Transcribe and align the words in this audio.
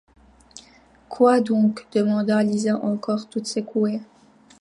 Quoi 1.09 1.41
donc? 1.41 1.85
demanda 1.91 2.41
Lisa 2.41 2.75
encore 2.83 3.29
toute 3.29 3.45
secouée. 3.45 4.01